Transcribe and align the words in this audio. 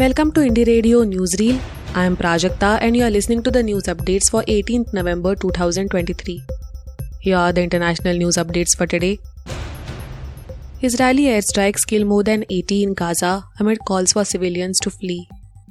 Welcome 0.00 0.30
to 0.32 0.40
Indie 0.40 0.66
Radio 0.66 1.04
Newsreel. 1.10 1.58
I 1.94 2.04
am 2.04 2.18
Prajakta 2.18 2.78
and 2.82 2.94
you 2.94 3.02
are 3.04 3.10
listening 3.10 3.42
to 3.44 3.50
the 3.50 3.62
news 3.62 3.84
updates 3.84 4.28
for 4.30 4.42
18th 4.42 4.92
November 4.92 5.34
2023. 5.34 6.42
Here 7.20 7.36
are 7.38 7.50
the 7.50 7.62
international 7.62 8.18
news 8.18 8.36
updates 8.36 8.76
for 8.76 8.86
today. 8.86 9.18
Israeli 10.82 11.22
airstrikes 11.36 11.86
kill 11.86 12.04
more 12.04 12.22
than 12.22 12.44
80 12.50 12.82
in 12.82 12.92
Gaza 12.92 13.46
amid 13.58 13.78
calls 13.86 14.12
for 14.12 14.26
civilians 14.26 14.80
to 14.80 14.90
flee. 14.90 15.30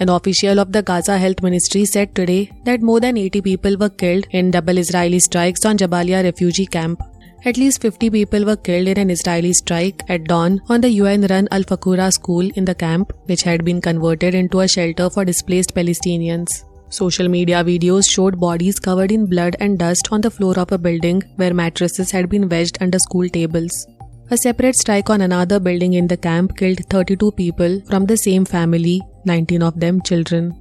An 0.00 0.08
official 0.08 0.60
of 0.60 0.72
the 0.72 0.82
Gaza 0.82 1.18
Health 1.18 1.42
Ministry 1.42 1.84
said 1.84 2.14
today 2.14 2.50
that 2.64 2.80
more 2.80 3.00
than 3.00 3.18
80 3.18 3.42
people 3.42 3.76
were 3.76 3.90
killed 3.90 4.26
in 4.30 4.50
double 4.50 4.78
Israeli 4.78 5.18
strikes 5.18 5.66
on 5.66 5.76
Jabalia 5.76 6.24
refugee 6.24 6.64
camp. 6.64 7.02
At 7.44 7.56
least 7.56 7.82
50 7.82 8.10
people 8.10 8.44
were 8.44 8.56
killed 8.56 8.88
in 8.88 8.98
an 8.98 9.10
Israeli 9.10 9.52
strike 9.52 10.02
at 10.08 10.24
dawn 10.24 10.60
on 10.68 10.80
the 10.80 10.90
UN 10.90 11.26
run 11.26 11.46
Al 11.52 11.62
Fakhura 11.62 12.12
school 12.12 12.50
in 12.56 12.64
the 12.64 12.74
camp, 12.74 13.12
which 13.26 13.42
had 13.42 13.64
been 13.64 13.80
converted 13.80 14.34
into 14.34 14.60
a 14.60 14.68
shelter 14.68 15.08
for 15.10 15.24
displaced 15.24 15.74
Palestinians. 15.74 16.64
Social 16.88 17.28
media 17.28 17.62
videos 17.62 18.04
showed 18.08 18.40
bodies 18.40 18.80
covered 18.80 19.12
in 19.12 19.26
blood 19.26 19.56
and 19.60 19.78
dust 19.78 20.08
on 20.10 20.20
the 20.20 20.30
floor 20.30 20.58
of 20.58 20.72
a 20.72 20.78
building 20.78 21.22
where 21.36 21.54
mattresses 21.54 22.10
had 22.10 22.28
been 22.28 22.48
wedged 22.48 22.78
under 22.80 22.98
school 22.98 23.28
tables. 23.28 23.86
A 24.30 24.36
separate 24.36 24.74
strike 24.74 25.08
on 25.08 25.20
another 25.20 25.60
building 25.60 25.92
in 25.94 26.08
the 26.08 26.16
camp 26.16 26.56
killed 26.56 26.80
32 26.90 27.32
people 27.32 27.80
from 27.88 28.06
the 28.06 28.16
same 28.16 28.44
family, 28.44 29.00
19 29.24 29.62
of 29.62 29.78
them 29.78 30.00
children. 30.02 30.54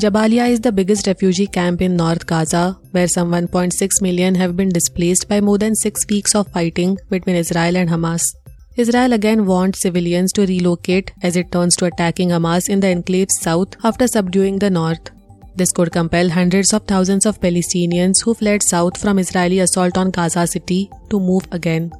Jabalia 0.00 0.48
is 0.48 0.60
the 0.60 0.72
biggest 0.72 1.06
refugee 1.06 1.46
camp 1.46 1.82
in 1.82 1.96
North 1.96 2.24
Gaza, 2.26 2.78
where 2.92 3.06
some 3.06 3.30
1.6 3.30 4.00
million 4.00 4.34
have 4.34 4.56
been 4.56 4.70
displaced 4.70 5.28
by 5.28 5.42
more 5.42 5.58
than 5.58 5.74
six 5.74 6.06
weeks 6.08 6.34
of 6.34 6.48
fighting 6.50 6.96
between 7.10 7.36
Israel 7.36 7.76
and 7.76 7.90
Hamas. 7.90 8.22
Israel 8.74 9.12
again 9.12 9.44
wants 9.44 9.82
civilians 9.82 10.32
to 10.32 10.46
relocate 10.46 11.12
as 11.22 11.36
it 11.36 11.52
turns 11.52 11.76
to 11.76 11.84
attacking 11.84 12.30
Hamas 12.30 12.70
in 12.70 12.80
the 12.80 12.88
enclave's 12.88 13.38
south 13.40 13.76
after 13.84 14.08
subduing 14.08 14.58
the 14.58 14.70
north. 14.70 15.10
This 15.56 15.72
could 15.72 15.92
compel 15.92 16.30
hundreds 16.30 16.72
of 16.72 16.84
thousands 16.84 17.26
of 17.26 17.38
Palestinians 17.38 18.24
who 18.24 18.32
fled 18.32 18.62
south 18.62 18.98
from 18.98 19.18
Israeli 19.18 19.58
assault 19.58 19.98
on 19.98 20.10
Gaza 20.10 20.46
City 20.46 20.90
to 21.10 21.20
move 21.20 21.46
again. 21.50 21.92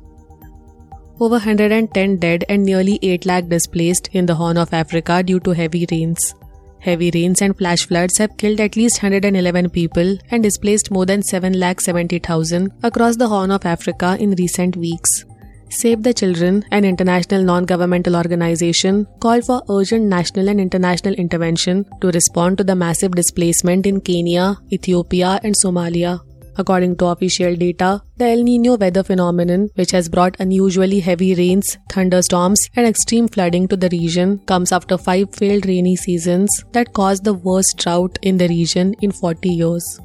Over 1.21 1.35
110 1.35 2.17
dead 2.17 2.47
and 2.49 2.65
nearly 2.65 2.99
8 3.03 3.27
lakh 3.27 3.49
displaced 3.51 4.09
in 4.15 4.25
the 4.25 4.35
Horn 4.35 4.57
of 4.57 4.73
Africa 4.73 5.23
due 5.23 5.41
to 5.41 5.51
heavy 5.51 5.87
rains. 5.91 6.35
Heavy 6.83 7.13
rains 7.15 7.41
and 7.41 7.57
flash 7.57 7.87
floods 7.87 8.19
have 8.19 8.37
killed 8.37 8.59
at 8.59 8.75
least 8.75 9.03
111 9.03 9.71
people 9.71 10.17
and 10.33 10.43
displaced 10.43 10.91
more 10.91 11.07
than 11.07 11.21
7,70,000 11.23 12.73
across 12.83 13.17
the 13.17 13.29
Horn 13.29 13.53
of 13.53 13.65
Africa 13.65 14.17
in 14.19 14.33
recent 14.33 14.77
weeks. 14.77 15.25
Save 15.69 16.03
the 16.03 16.13
Children, 16.13 16.65
an 16.73 16.85
international 16.85 17.45
non 17.45 17.67
governmental 17.67 18.17
organization, 18.17 19.07
called 19.21 19.45
for 19.45 19.63
urgent 19.71 20.07
national 20.07 20.49
and 20.49 20.61
international 20.61 21.15
intervention 21.15 21.87
to 22.01 22.11
respond 22.11 22.59
to 22.59 22.65
the 22.65 22.75
massive 22.75 23.13
displacement 23.13 23.87
in 23.87 24.01
Kenya, 24.01 24.57
Ethiopia, 24.73 25.39
and 25.45 25.55
Somalia. 25.55 26.21
According 26.57 26.97
to 26.97 27.07
official 27.07 27.57
data, 27.57 28.03
the 28.17 28.27
El 28.27 28.43
Nino 28.43 28.77
weather 28.77 29.03
phenomenon, 29.03 29.71
which 29.75 29.91
has 29.93 30.09
brought 30.09 30.37
unusually 30.39 31.01
heavy 31.01 31.35
rains, 31.35 31.79
thunderstorms, 31.91 32.69
and 32.77 32.87
extreme 32.87 33.27
flooding 33.27 33.67
to 33.69 33.77
the 33.77 33.89
region, 33.91 34.39
comes 34.41 34.71
after 34.71 34.99
five 34.99 35.35
failed 35.35 35.67
rainy 35.67 35.97
seasons 35.97 36.65
that 36.73 36.93
caused 36.93 37.25
the 37.25 37.35
worst 37.35 37.79
drought 37.79 38.19
in 38.21 38.37
the 38.37 38.49
region 38.49 38.95
in 39.01 39.13
40 39.13 39.49
years. 39.49 40.01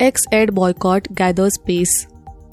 X 0.00 0.24
Ed 0.32 0.54
boycott 0.54 1.14
gathers 1.14 1.56
pace. 1.58 2.06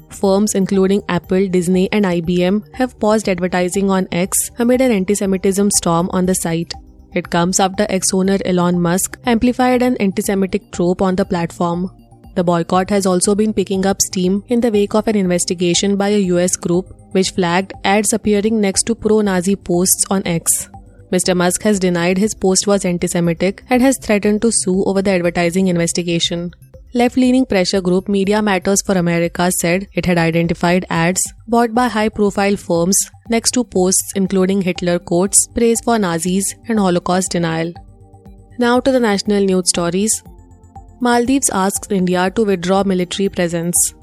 Firms 0.10 0.54
including 0.54 1.02
Apple, 1.10 1.48
Disney, 1.48 1.92
and 1.92 2.06
IBM 2.06 2.76
have 2.76 2.98
paused 3.00 3.28
advertising 3.28 3.90
on 3.90 4.08
X 4.12 4.52
amid 4.60 4.82
an 4.82 4.92
anti 4.92 5.16
Semitism 5.16 5.72
storm 5.72 6.10
on 6.14 6.26
the 6.26 6.36
site. 6.36 6.74
It 7.14 7.30
comes 7.30 7.60
after 7.60 7.88
X 7.90 8.14
owner 8.14 8.38
Elon 8.46 8.80
Musk 8.80 9.18
amplified 9.26 9.82
an 9.82 9.98
anti 9.98 10.22
Semitic 10.22 10.72
trope 10.72 11.02
on 11.02 11.16
the 11.16 11.26
platform. 11.26 11.90
The 12.38 12.44
boycott 12.44 12.92
has 12.92 13.08
also 13.08 13.34
been 13.34 13.52
picking 13.52 13.84
up 13.88 14.00
steam 14.00 14.44
in 14.48 14.62
the 14.62 14.70
wake 14.70 14.94
of 14.94 15.08
an 15.08 15.16
investigation 15.16 15.96
by 15.98 16.10
a 16.10 16.26
US 16.34 16.56
group 16.56 16.90
which 17.14 17.32
flagged 17.32 17.74
ads 17.84 18.14
appearing 18.14 18.62
next 18.62 18.84
to 18.84 18.94
pro 18.94 19.22
Nazi 19.22 19.56
posts 19.56 20.06
on 20.12 20.22
X. 20.28 20.70
Mr. 21.12 21.36
Musk 21.36 21.64
has 21.64 21.80
denied 21.80 22.20
his 22.20 22.36
post 22.36 22.68
was 22.68 22.86
anti 22.86 23.08
Semitic 23.08 23.64
and 23.72 23.82
has 23.82 23.98
threatened 23.98 24.44
to 24.44 24.52
sue 24.52 24.84
over 24.86 25.02
the 25.02 25.10
advertising 25.10 25.68
investigation. 25.68 26.52
Left 26.94 27.18
leaning 27.18 27.48
pressure 27.48 27.82
group 27.82 28.08
Media 28.08 28.44
Matters 28.44 28.84
for 28.84 29.00
America 29.00 29.52
said 29.52 29.88
it 29.96 30.06
had 30.06 30.20
identified 30.20 30.86
ads 30.92 31.28
bought 31.48 31.74
by 31.74 31.88
high 31.88 32.10
profile 32.10 32.56
firms 32.56 33.04
next 33.30 33.58
to 33.58 33.64
posts 33.64 34.14
including 34.16 34.62
Hitler 34.62 35.00
quotes, 35.00 35.48
praise 35.48 35.82
for 35.84 35.98
Nazis, 35.98 36.56
and 36.68 36.78
Holocaust 36.78 37.32
denial. 37.32 37.74
Now 38.60 38.80
to 38.80 38.92
the 38.92 39.00
national 39.00 39.44
news 39.44 39.70
stories. 39.70 40.24
Maldives 41.00 41.52
asks 41.52 41.92
India 41.92 42.32
to 42.32 42.44
withdraw 42.44 42.84
military 42.84 43.30
presence. 43.30 43.94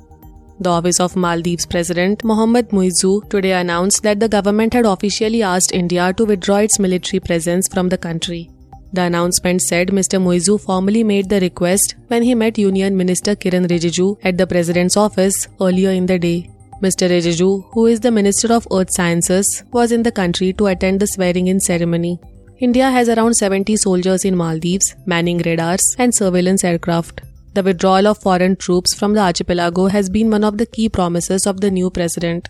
The 0.61 0.71
office 0.71 1.01
of 1.01 1.17
Maldives 1.17 1.67
President 1.67 2.23
Mohammad 2.23 2.69
Muizzu 2.69 3.29
today 3.29 3.55
announced 3.55 4.05
that 4.05 4.21
the 4.21 4.29
government 4.29 4.75
had 4.75 4.87
officially 4.87 5.43
asked 5.43 5.73
India 5.73 6.13
to 6.13 6.25
withdraw 6.25 6.59
its 6.59 6.79
military 6.79 7.19
presence 7.19 7.67
from 7.67 7.89
the 7.89 7.99
country. 7.99 8.49
The 8.93 9.03
announcement 9.03 9.63
said 9.63 9.89
Mr. 9.89 10.23
Muizzu 10.23 10.61
formally 10.61 11.03
made 11.03 11.29
the 11.29 11.41
request 11.41 11.97
when 12.07 12.23
he 12.23 12.37
met 12.37 12.59
Union 12.59 12.97
Minister 12.97 13.35
Kiren 13.35 13.67
Rijiju 13.67 14.17
at 14.23 14.39
the 14.39 14.47
President's 14.47 14.97
office 14.97 15.49
earlier 15.61 15.91
in 15.91 16.07
the 16.07 16.21
day. 16.21 16.49
Mr. 16.81 17.11
Rijiju, 17.11 17.65
who 17.73 17.87
is 17.87 17.99
the 17.99 18.13
Minister 18.13 18.53
of 18.53 18.69
Earth 18.73 18.93
Sciences, 18.93 19.65
was 19.73 19.91
in 19.91 20.05
the 20.05 20.13
country 20.13 20.53
to 20.53 20.67
attend 20.67 21.01
the 21.01 21.09
swearing 21.09 21.49
in 21.49 21.59
ceremony. 21.59 22.21
India 22.61 22.89
has 22.89 23.09
around 23.09 23.35
70 23.35 23.77
soldiers 23.77 24.25
in 24.25 24.37
Maldives, 24.37 24.95
manning 25.07 25.39
radars 25.39 25.97
and 25.99 26.15
surveillance 26.15 26.63
aircraft. 26.63 27.21
The 27.55 27.65
withdrawal 27.65 28.07
of 28.07 28.19
foreign 28.19 28.55
troops 28.55 28.95
from 28.95 29.13
the 29.15 29.23
archipelago 29.23 29.87
has 29.87 30.09
been 30.09 30.31
one 30.31 30.45
of 30.45 30.59
the 30.59 30.67
key 30.67 30.89
promises 30.89 31.49
of 31.49 31.61
the 31.61 31.71
new 31.71 31.91
president. 31.91 32.49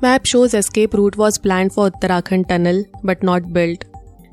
Map 0.00 0.24
shows 0.24 0.54
escape 0.54 0.94
route 0.94 1.18
was 1.18 1.36
planned 1.36 1.74
for 1.74 1.90
Uttarakhand 1.90 2.48
tunnel 2.48 2.82
but 3.04 3.22
not 3.22 3.52
built. 3.52 3.84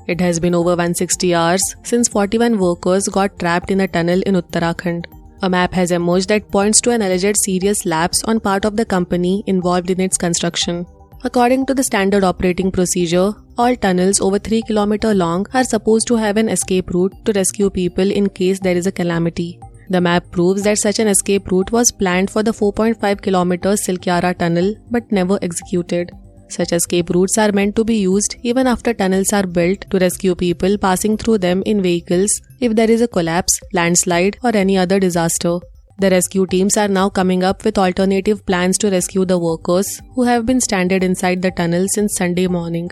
It 0.06 0.18
has 0.22 0.40
been 0.40 0.54
over 0.54 0.70
160 0.70 1.34
hours 1.34 1.76
since 1.82 2.08
41 2.08 2.58
workers 2.58 3.06
got 3.06 3.38
trapped 3.38 3.70
in 3.70 3.80
a 3.80 3.88
tunnel 3.88 4.22
in 4.24 4.34
Uttarakhand. 4.34 5.04
A 5.42 5.50
map 5.50 5.74
has 5.74 5.90
emerged 5.90 6.30
that 6.30 6.50
points 6.50 6.80
to 6.80 6.90
an 6.90 7.02
alleged 7.02 7.36
serious 7.36 7.84
lapse 7.84 8.24
on 8.24 8.40
part 8.40 8.64
of 8.64 8.78
the 8.78 8.86
company 8.86 9.44
involved 9.46 9.90
in 9.90 10.00
its 10.00 10.16
construction. 10.16 10.86
According 11.24 11.66
to 11.66 11.74
the 11.74 11.82
standard 11.82 12.22
operating 12.22 12.70
procedure, 12.70 13.32
all 13.56 13.74
tunnels 13.74 14.20
over 14.20 14.38
3 14.38 14.62
km 14.62 15.16
long 15.16 15.46
are 15.52 15.64
supposed 15.64 16.06
to 16.06 16.14
have 16.14 16.36
an 16.36 16.48
escape 16.48 16.90
route 16.90 17.12
to 17.24 17.32
rescue 17.32 17.70
people 17.70 18.12
in 18.12 18.28
case 18.28 18.60
there 18.60 18.76
is 18.76 18.86
a 18.86 18.92
calamity. 18.92 19.58
The 19.90 20.00
map 20.00 20.30
proves 20.30 20.62
that 20.62 20.78
such 20.78 21.00
an 21.00 21.08
escape 21.08 21.50
route 21.50 21.72
was 21.72 21.90
planned 21.90 22.30
for 22.30 22.44
the 22.44 22.52
4.5 22.52 23.20
km 23.20 23.58
Silkyara 23.84 24.38
tunnel 24.38 24.76
but 24.92 25.10
never 25.10 25.40
executed. 25.42 26.12
Such 26.48 26.72
escape 26.72 27.10
routes 27.10 27.36
are 27.36 27.50
meant 27.50 27.74
to 27.76 27.84
be 27.84 27.96
used 27.96 28.36
even 28.42 28.68
after 28.68 28.94
tunnels 28.94 29.32
are 29.32 29.46
built 29.46 29.86
to 29.90 29.98
rescue 29.98 30.36
people 30.36 30.78
passing 30.78 31.16
through 31.16 31.38
them 31.38 31.64
in 31.66 31.82
vehicles 31.82 32.40
if 32.60 32.76
there 32.76 32.90
is 32.90 33.00
a 33.00 33.08
collapse, 33.08 33.58
landslide, 33.72 34.38
or 34.44 34.56
any 34.56 34.78
other 34.78 35.00
disaster. 35.00 35.58
The 36.00 36.10
rescue 36.10 36.46
teams 36.46 36.76
are 36.76 36.86
now 36.86 37.08
coming 37.08 37.42
up 37.42 37.64
with 37.64 37.76
alternative 37.76 38.46
plans 38.46 38.78
to 38.78 38.90
rescue 38.90 39.24
the 39.24 39.36
workers 39.36 40.00
who 40.14 40.22
have 40.22 40.46
been 40.46 40.60
stranded 40.60 41.02
inside 41.02 41.42
the 41.42 41.50
tunnel 41.50 41.86
since 41.88 42.14
Sunday 42.14 42.46
morning. 42.46 42.90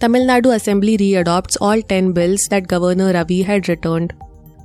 Tamil 0.00 0.26
Nadu 0.26 0.52
Assembly 0.52 0.96
readopts 0.98 1.56
all 1.60 1.80
10 1.80 2.10
bills 2.12 2.48
that 2.48 2.66
Governor 2.66 3.12
Ravi 3.12 3.42
had 3.42 3.68
returned. 3.68 4.12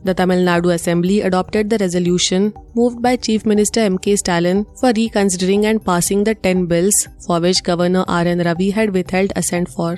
The 0.03 0.15
Tamil 0.15 0.43
Nadu 0.47 0.73
Assembly 0.73 1.21
adopted 1.21 1.69
the 1.69 1.77
resolution 1.77 2.53
moved 2.73 3.03
by 3.03 3.15
Chief 3.17 3.45
Minister 3.45 3.81
M.K. 3.81 4.15
Stalin 4.15 4.65
for 4.79 4.91
reconsidering 4.95 5.67
and 5.67 5.85
passing 5.85 6.23
the 6.23 6.33
10 6.33 6.65
bills 6.65 7.07
for 7.27 7.39
which 7.39 7.61
Governor 7.63 8.05
R.N. 8.07 8.39
Ravi 8.39 8.71
had 8.71 8.93
withheld 8.93 9.31
assent 9.35 9.69
for. 9.69 9.97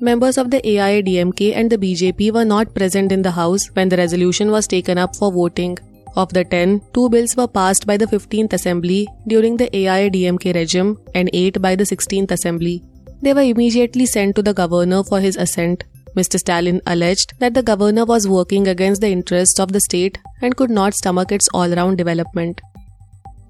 Members 0.00 0.38
of 0.38 0.50
the 0.50 0.60
AIADMK 0.62 1.54
and 1.54 1.70
the 1.70 1.78
BJP 1.78 2.32
were 2.32 2.44
not 2.44 2.74
present 2.74 3.12
in 3.12 3.22
the 3.22 3.30
House 3.30 3.66
when 3.74 3.88
the 3.90 3.96
resolution 3.96 4.50
was 4.50 4.66
taken 4.66 4.98
up 4.98 5.16
for 5.16 5.32
voting. 5.32 5.78
Of 6.16 6.32
the 6.32 6.44
10, 6.44 6.80
2 6.94 7.08
bills 7.10 7.36
were 7.36 7.46
passed 7.46 7.86
by 7.86 7.98
the 7.98 8.06
15th 8.06 8.54
Assembly 8.54 9.06
during 9.26 9.58
the 9.58 9.68
AIADMK 9.68 10.54
regime 10.54 10.98
and 11.14 11.28
8 11.32 11.60
by 11.60 11.76
the 11.76 11.84
16th 11.84 12.30
Assembly. 12.30 12.82
They 13.20 13.34
were 13.34 13.42
immediately 13.42 14.06
sent 14.06 14.34
to 14.36 14.42
the 14.42 14.54
governor 14.54 15.04
for 15.04 15.20
his 15.20 15.36
assent. 15.36 15.84
Mr. 16.16 16.38
Stalin 16.38 16.80
alleged 16.86 17.34
that 17.40 17.52
the 17.52 17.62
governor 17.62 18.06
was 18.06 18.26
working 18.26 18.66
against 18.66 19.02
the 19.02 19.10
interests 19.10 19.60
of 19.60 19.72
the 19.72 19.80
state 19.80 20.18
and 20.40 20.56
could 20.56 20.70
not 20.70 20.94
stomach 20.94 21.32
its 21.32 21.48
all 21.52 21.68
round 21.68 21.98
development. 21.98 22.62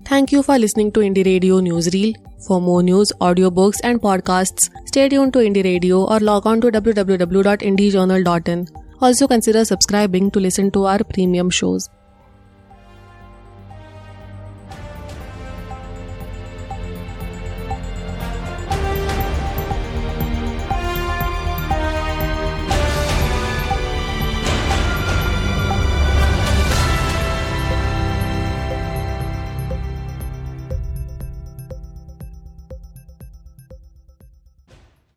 Thank 0.04 0.32
you 0.32 0.42
for 0.42 0.58
listening 0.58 0.90
to 0.92 1.00
Indie 1.00 1.24
Radio 1.24 1.60
Newsreel. 1.60 2.14
For 2.46 2.60
more 2.60 2.82
news, 2.82 3.12
audiobooks, 3.20 3.76
and 3.84 4.00
podcasts, 4.00 4.70
stay 4.86 5.08
tuned 5.08 5.32
to 5.34 5.38
Indie 5.40 5.64
Radio 5.64 6.04
or 6.04 6.18
log 6.18 6.46
on 6.46 6.60
to 6.62 6.72
www.indiejournal.in. 6.72 8.68
Also 9.00 9.28
consider 9.28 9.64
subscribing 9.64 10.30
to 10.32 10.40
listen 10.40 10.70
to 10.72 10.84
our 10.84 11.04
premium 11.04 11.50
shows. 11.50 11.88